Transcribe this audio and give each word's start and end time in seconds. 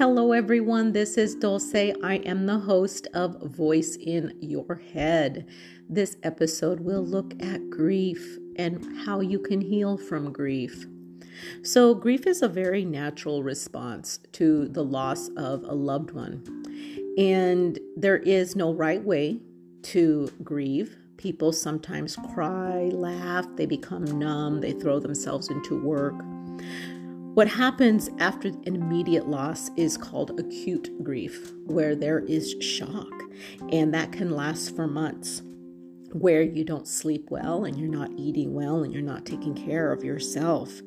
Hello, 0.00 0.32
everyone. 0.32 0.92
This 0.92 1.18
is 1.18 1.34
Dulce. 1.34 1.74
I 1.74 2.22
am 2.24 2.46
the 2.46 2.58
host 2.58 3.06
of 3.12 3.36
Voice 3.42 3.96
in 3.96 4.34
Your 4.40 4.80
Head. 4.94 5.46
This 5.90 6.16
episode 6.22 6.80
will 6.80 7.04
look 7.04 7.34
at 7.42 7.68
grief 7.68 8.38
and 8.56 8.96
how 9.04 9.20
you 9.20 9.38
can 9.38 9.60
heal 9.60 9.98
from 9.98 10.32
grief. 10.32 10.86
So, 11.62 11.94
grief 11.94 12.26
is 12.26 12.40
a 12.40 12.48
very 12.48 12.82
natural 12.82 13.42
response 13.42 14.20
to 14.32 14.68
the 14.68 14.82
loss 14.82 15.28
of 15.36 15.64
a 15.64 15.74
loved 15.74 16.12
one, 16.12 16.44
and 17.18 17.78
there 17.94 18.16
is 18.16 18.56
no 18.56 18.72
right 18.72 19.04
way 19.04 19.38
to 19.82 20.30
grieve. 20.42 20.96
People 21.18 21.52
sometimes 21.52 22.16
cry, 22.32 22.84
laugh, 22.84 23.44
they 23.56 23.66
become 23.66 24.06
numb, 24.18 24.62
they 24.62 24.72
throw 24.72 24.98
themselves 24.98 25.50
into 25.50 25.78
work. 25.84 26.14
What 27.34 27.46
happens 27.46 28.10
after 28.18 28.48
an 28.48 28.74
immediate 28.74 29.28
loss 29.28 29.70
is 29.76 29.96
called 29.96 30.40
acute 30.40 30.90
grief, 31.04 31.52
where 31.64 31.94
there 31.94 32.18
is 32.18 32.56
shock, 32.60 33.12
and 33.70 33.94
that 33.94 34.10
can 34.10 34.32
last 34.32 34.74
for 34.74 34.88
months. 34.88 35.42
Where 36.12 36.42
you 36.42 36.64
don't 36.64 36.88
sleep 36.88 37.30
well 37.30 37.66
and 37.66 37.78
you're 37.78 37.88
not 37.88 38.10
eating 38.16 38.52
well 38.52 38.82
and 38.82 38.92
you're 38.92 39.00
not 39.00 39.26
taking 39.26 39.54
care 39.54 39.92
of 39.92 40.02
yourself. 40.02 40.82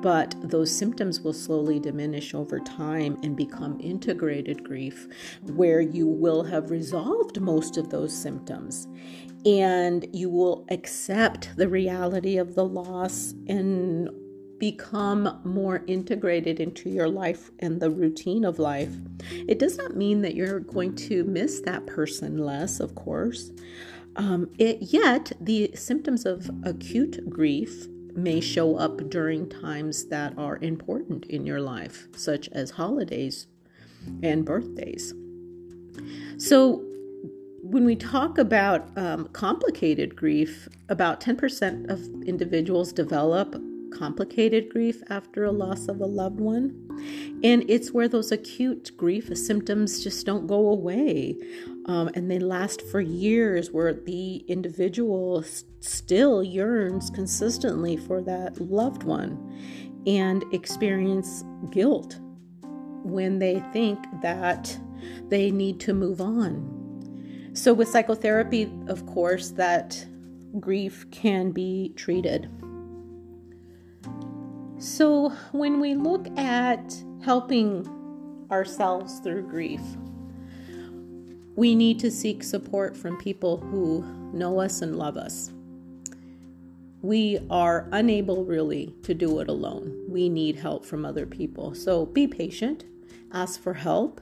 But 0.00 0.34
those 0.42 0.74
symptoms 0.74 1.20
will 1.20 1.34
slowly 1.34 1.78
diminish 1.78 2.32
over 2.32 2.60
time 2.60 3.18
and 3.22 3.36
become 3.36 3.78
integrated 3.78 4.64
grief, 4.64 5.06
where 5.42 5.82
you 5.82 6.06
will 6.06 6.44
have 6.44 6.70
resolved 6.70 7.42
most 7.42 7.76
of 7.76 7.90
those 7.90 8.16
symptoms 8.16 8.88
and 9.44 10.06
you 10.14 10.30
will 10.30 10.64
accept 10.70 11.54
the 11.56 11.68
reality 11.68 12.38
of 12.38 12.54
the 12.54 12.64
loss 12.64 13.34
and 13.46 14.08
become 14.70 15.42
more 15.44 15.82
integrated 15.86 16.58
into 16.58 16.88
your 16.88 17.06
life 17.06 17.50
and 17.58 17.80
the 17.80 17.90
routine 17.90 18.46
of 18.46 18.58
life. 18.58 18.94
It 19.46 19.58
does 19.58 19.76
not 19.76 19.94
mean 19.94 20.22
that 20.22 20.34
you're 20.34 20.60
going 20.60 20.94
to 21.08 21.22
miss 21.24 21.60
that 21.66 21.86
person 21.86 22.38
less, 22.38 22.80
of 22.80 22.94
course. 22.94 23.52
Um, 24.16 24.48
it, 24.58 24.78
yet, 24.80 25.32
the 25.38 25.70
symptoms 25.74 26.24
of 26.24 26.50
acute 26.62 27.28
grief 27.28 27.88
may 28.14 28.40
show 28.40 28.76
up 28.76 29.10
during 29.10 29.50
times 29.50 30.06
that 30.06 30.32
are 30.38 30.56
important 30.56 31.26
in 31.26 31.44
your 31.44 31.60
life, 31.60 32.08
such 32.16 32.48
as 32.48 32.70
holidays 32.70 33.46
and 34.22 34.46
birthdays. 34.46 35.12
So, 36.38 36.82
when 37.60 37.84
we 37.84 37.96
talk 37.96 38.38
about 38.38 38.88
um, 38.96 39.28
complicated 39.34 40.16
grief, 40.16 40.68
about 40.88 41.20
10% 41.20 41.90
of 41.90 42.00
individuals 42.26 42.94
develop 42.94 43.54
complicated 43.94 44.70
grief 44.70 45.02
after 45.08 45.44
a 45.44 45.52
loss 45.52 45.88
of 45.88 46.00
a 46.00 46.06
loved 46.06 46.40
one. 46.40 47.40
And 47.42 47.68
it's 47.68 47.92
where 47.92 48.08
those 48.08 48.32
acute 48.32 48.90
grief 48.96 49.36
symptoms 49.36 50.02
just 50.02 50.24
don't 50.26 50.46
go 50.46 50.68
away. 50.68 51.36
Um, 51.86 52.10
and 52.14 52.30
they 52.30 52.38
last 52.38 52.82
for 52.82 53.00
years, 53.00 53.70
where 53.70 53.92
the 53.92 54.38
individual 54.48 55.44
still 55.80 56.42
yearns 56.42 57.10
consistently 57.10 57.96
for 57.96 58.22
that 58.22 58.60
loved 58.60 59.02
one 59.02 60.02
and 60.06 60.44
experience 60.52 61.44
guilt 61.70 62.18
when 63.02 63.38
they 63.38 63.60
think 63.72 63.98
that 64.22 64.78
they 65.28 65.50
need 65.50 65.78
to 65.80 65.92
move 65.92 66.20
on 66.20 66.84
so, 67.56 67.72
with 67.72 67.86
psychotherapy, 67.86 68.68
of 68.88 69.06
course, 69.06 69.50
that 69.50 70.04
grief 70.58 71.08
can 71.12 71.52
be 71.52 71.92
treated. 71.94 72.50
So, 74.84 75.30
when 75.52 75.80
we 75.80 75.94
look 75.94 76.26
at 76.36 76.94
helping 77.22 77.88
ourselves 78.50 79.18
through 79.20 79.48
grief, 79.48 79.80
we 81.56 81.74
need 81.74 81.98
to 82.00 82.10
seek 82.10 82.42
support 82.42 82.94
from 82.94 83.16
people 83.16 83.56
who 83.56 84.04
know 84.34 84.60
us 84.60 84.82
and 84.82 84.98
love 84.98 85.16
us. 85.16 85.50
We 87.00 87.38
are 87.48 87.88
unable 87.92 88.44
really 88.44 88.94
to 89.04 89.14
do 89.14 89.38
it 89.38 89.48
alone. 89.48 90.04
We 90.06 90.28
need 90.28 90.56
help 90.56 90.84
from 90.84 91.06
other 91.06 91.24
people. 91.24 91.74
So 91.74 92.04
be 92.04 92.26
patient, 92.26 92.84
ask 93.32 93.58
for 93.62 93.72
help, 93.72 94.20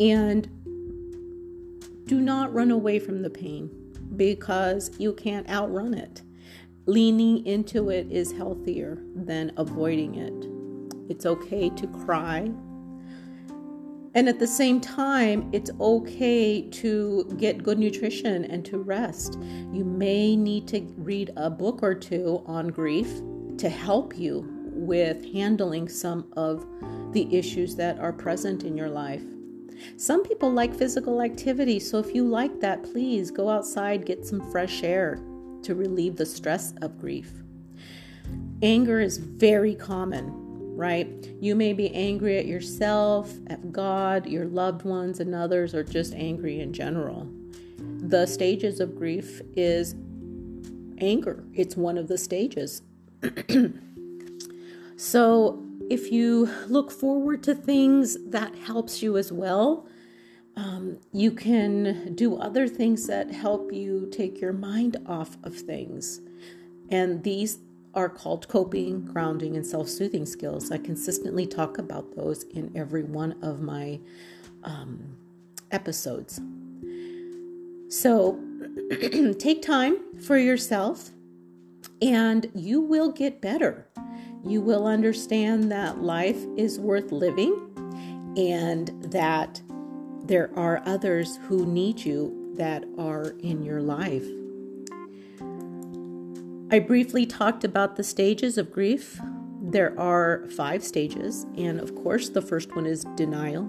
and 0.00 0.48
do 2.06 2.22
not 2.22 2.54
run 2.54 2.70
away 2.70 3.00
from 3.00 3.20
the 3.20 3.28
pain 3.28 3.68
because 4.16 4.98
you 4.98 5.12
can't 5.12 5.46
outrun 5.50 5.92
it. 5.92 6.22
Leaning 6.90 7.46
into 7.46 7.88
it 7.90 8.10
is 8.10 8.32
healthier 8.32 9.00
than 9.14 9.52
avoiding 9.56 10.16
it. 10.16 11.08
It's 11.08 11.24
okay 11.24 11.70
to 11.70 11.86
cry. 11.86 12.50
And 14.16 14.28
at 14.28 14.40
the 14.40 14.46
same 14.48 14.80
time, 14.80 15.48
it's 15.52 15.70
okay 15.80 16.62
to 16.62 17.32
get 17.38 17.62
good 17.62 17.78
nutrition 17.78 18.44
and 18.46 18.64
to 18.64 18.78
rest. 18.78 19.38
You 19.72 19.84
may 19.84 20.34
need 20.34 20.66
to 20.66 20.80
read 20.96 21.30
a 21.36 21.48
book 21.48 21.78
or 21.80 21.94
two 21.94 22.42
on 22.44 22.66
grief 22.66 23.20
to 23.58 23.68
help 23.68 24.18
you 24.18 24.44
with 24.74 25.32
handling 25.32 25.88
some 25.88 26.26
of 26.36 26.66
the 27.12 27.32
issues 27.32 27.76
that 27.76 28.00
are 28.00 28.12
present 28.12 28.64
in 28.64 28.76
your 28.76 28.90
life. 28.90 29.22
Some 29.96 30.24
people 30.24 30.50
like 30.50 30.74
physical 30.74 31.22
activity, 31.22 31.78
so 31.78 32.00
if 32.00 32.16
you 32.16 32.26
like 32.26 32.58
that, 32.62 32.82
please 32.82 33.30
go 33.30 33.48
outside, 33.48 34.04
get 34.04 34.26
some 34.26 34.50
fresh 34.50 34.82
air 34.82 35.22
to 35.62 35.74
relieve 35.74 36.16
the 36.16 36.26
stress 36.26 36.72
of 36.82 36.98
grief. 36.98 37.30
Anger 38.62 39.00
is 39.00 39.18
very 39.18 39.74
common, 39.74 40.32
right? 40.76 41.08
You 41.40 41.54
may 41.54 41.72
be 41.72 41.94
angry 41.94 42.38
at 42.38 42.46
yourself, 42.46 43.32
at 43.46 43.72
God, 43.72 44.26
your 44.26 44.44
loved 44.44 44.82
ones, 44.82 45.20
and 45.20 45.34
others, 45.34 45.74
or 45.74 45.82
just 45.82 46.14
angry 46.14 46.60
in 46.60 46.72
general. 46.72 47.28
The 47.78 48.26
stages 48.26 48.80
of 48.80 48.96
grief 48.96 49.40
is 49.56 49.94
anger, 50.98 51.44
it's 51.54 51.76
one 51.76 51.96
of 51.96 52.08
the 52.08 52.18
stages. 52.18 52.82
so 54.96 55.62
if 55.90 56.12
you 56.12 56.48
look 56.68 56.90
forward 56.90 57.42
to 57.44 57.54
things, 57.54 58.16
that 58.26 58.54
helps 58.54 59.02
you 59.02 59.16
as 59.16 59.32
well. 59.32 59.88
Um, 60.60 60.98
you 61.10 61.30
can 61.30 62.14
do 62.14 62.36
other 62.36 62.68
things 62.68 63.06
that 63.06 63.30
help 63.30 63.72
you 63.72 64.10
take 64.12 64.42
your 64.42 64.52
mind 64.52 64.98
off 65.06 65.38
of 65.42 65.56
things. 65.56 66.20
And 66.90 67.22
these 67.22 67.60
are 67.94 68.10
called 68.10 68.46
coping, 68.48 69.06
grounding, 69.06 69.56
and 69.56 69.66
self 69.66 69.88
soothing 69.88 70.26
skills. 70.26 70.70
I 70.70 70.76
consistently 70.76 71.46
talk 71.46 71.78
about 71.78 72.14
those 72.14 72.42
in 72.42 72.70
every 72.76 73.04
one 73.04 73.36
of 73.42 73.62
my 73.62 74.00
um, 74.62 75.16
episodes. 75.70 76.40
So 77.88 78.38
take 79.38 79.62
time 79.62 80.20
for 80.20 80.36
yourself 80.36 81.10
and 82.02 82.50
you 82.54 82.82
will 82.82 83.10
get 83.10 83.40
better 83.40 83.86
you 84.44 84.60
will 84.62 84.86
understand 84.86 85.70
that 85.70 86.02
life 86.02 86.42
is 86.56 86.78
worth 86.78 87.12
living 87.12 87.54
and 88.36 88.88
that 89.12 89.60
there 90.24 90.50
are 90.56 90.82
others 90.86 91.38
who 91.48 91.66
need 91.66 92.00
you 92.00 92.52
that 92.56 92.84
are 92.98 93.34
in 93.40 93.62
your 93.62 93.80
life. 93.80 94.24
I 96.72 96.78
briefly 96.78 97.26
talked 97.26 97.64
about 97.64 97.96
the 97.96 98.04
stages 98.04 98.56
of 98.56 98.70
grief. 98.70 99.20
There 99.62 99.98
are 99.98 100.46
five 100.50 100.84
stages, 100.84 101.46
and 101.56 101.80
of 101.80 101.94
course, 101.96 102.28
the 102.28 102.42
first 102.42 102.74
one 102.76 102.86
is 102.86 103.04
denial, 103.16 103.64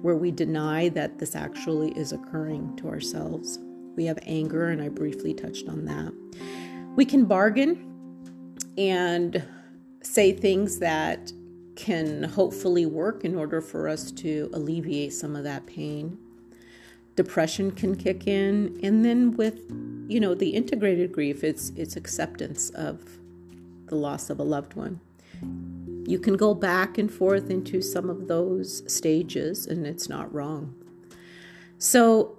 where 0.00 0.16
we 0.16 0.30
deny 0.30 0.88
that 0.90 1.18
this 1.18 1.36
actually 1.36 1.92
is 1.92 2.12
occurring 2.12 2.76
to 2.78 2.88
ourselves. 2.88 3.58
We 3.94 4.06
have 4.06 4.18
anger, 4.22 4.68
and 4.68 4.82
I 4.82 4.88
briefly 4.88 5.34
touched 5.34 5.68
on 5.68 5.84
that. 5.84 6.12
We 6.96 7.04
can 7.04 7.26
bargain 7.26 7.88
and 8.76 9.44
say 10.02 10.32
things 10.32 10.78
that 10.78 11.32
can 11.82 12.22
hopefully 12.22 12.86
work 12.86 13.24
in 13.24 13.34
order 13.34 13.60
for 13.60 13.88
us 13.88 14.12
to 14.12 14.48
alleviate 14.52 15.12
some 15.12 15.34
of 15.34 15.42
that 15.42 15.66
pain. 15.66 16.16
Depression 17.16 17.72
can 17.72 17.96
kick 17.96 18.28
in, 18.28 18.78
and 18.82 19.04
then 19.04 19.36
with 19.36 19.58
you 20.08 20.20
know 20.20 20.34
the 20.34 20.50
integrated 20.50 21.12
grief, 21.12 21.42
it's 21.42 21.70
it's 21.76 21.96
acceptance 21.96 22.70
of 22.70 23.18
the 23.86 23.96
loss 23.96 24.30
of 24.30 24.38
a 24.38 24.44
loved 24.44 24.74
one. 24.74 25.00
You 26.06 26.18
can 26.18 26.36
go 26.36 26.54
back 26.54 26.98
and 26.98 27.12
forth 27.12 27.50
into 27.50 27.82
some 27.82 28.08
of 28.08 28.28
those 28.28 28.82
stages, 28.90 29.66
and 29.66 29.84
it's 29.84 30.08
not 30.08 30.32
wrong. 30.32 30.74
So 31.78 32.38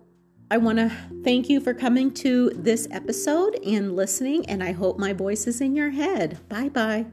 I 0.50 0.58
want 0.58 0.80
to 0.80 0.90
thank 1.24 1.50
you 1.50 1.60
for 1.60 1.74
coming 1.74 2.12
to 2.16 2.50
this 2.52 2.88
episode 2.92 3.60
and 3.66 3.96
listening, 3.96 4.46
and 4.48 4.64
I 4.64 4.72
hope 4.72 4.98
my 4.98 5.12
voice 5.12 5.48
is 5.48 5.60
in 5.60 5.76
your 5.76 5.92
head. 5.92 6.40
Bye 6.48 6.70
bye. 6.70 7.06